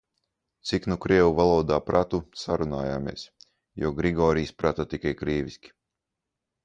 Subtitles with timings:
[0.69, 3.27] Cik nu krievu valodā pratu, sarunājāmies,
[3.85, 5.77] jo Grigorijs prata tikai krieviski.